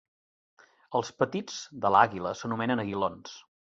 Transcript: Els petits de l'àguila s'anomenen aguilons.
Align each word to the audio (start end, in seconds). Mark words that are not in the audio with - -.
Els 0.99 1.11
petits 1.23 1.59
de 1.85 1.91
l'àguila 1.97 2.33
s'anomenen 2.41 2.83
aguilons. 2.85 3.37